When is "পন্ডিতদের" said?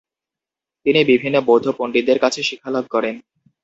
1.77-2.17